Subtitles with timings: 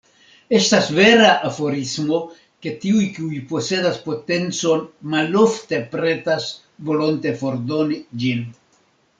[0.59, 2.21] Estas vera aforismo,
[2.65, 4.83] ke “tiuj, kiuj posedas potencon,
[5.15, 6.51] malofte pretas
[6.89, 8.45] volonte fordoni ĝin.